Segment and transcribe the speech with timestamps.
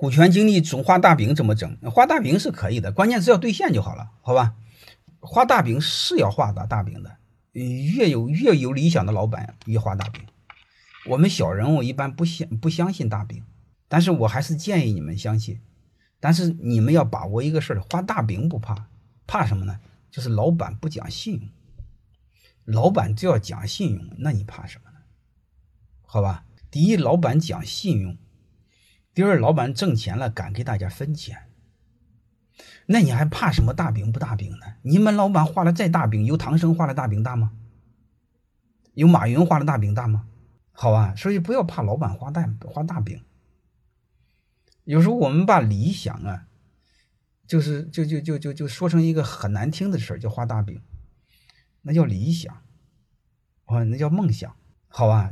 [0.00, 1.76] 股权激励总画大饼怎么整？
[1.82, 4.54] 画大饼是可以的，关键是要兑现就好了，好吧？
[5.20, 7.18] 画大饼是要画大大饼的，
[7.52, 10.22] 越有越有理想的老板越画大饼。
[11.04, 13.44] 我们小人物一般不相不相信大饼，
[13.88, 15.60] 但是我还是建议你们相信。
[16.18, 18.86] 但是你们要把握一个事儿，画大饼不怕，
[19.26, 19.80] 怕什么呢？
[20.10, 21.48] 就是老板不讲信用。
[22.64, 24.96] 老板就要讲信用，那你怕什么呢？
[26.06, 28.14] 好吧，第一，老板讲信用；
[29.12, 31.48] 第二，老板挣钱了敢给大家分钱。
[32.86, 34.74] 那你还怕什么大饼不大饼呢？
[34.82, 37.52] 你们老板画的再大饼，有唐僧画的大饼大吗？
[38.94, 40.26] 有马云画的大饼大吗？
[40.72, 43.22] 好吧，所以不要怕老板画大画大饼。
[44.84, 46.46] 有时候我们把理想啊，
[47.46, 50.80] 就是就就就就就说成一个很难听的事儿，叫画大饼，
[51.82, 52.62] 那叫理想，
[53.66, 54.56] 啊，那叫梦想，
[54.88, 55.28] 好吧。